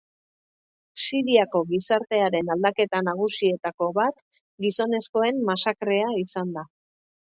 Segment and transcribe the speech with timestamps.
[1.03, 4.27] Siriako gizartearen aldaketa nagusietako bat
[4.69, 6.71] gizonezkoen masakrea izan da.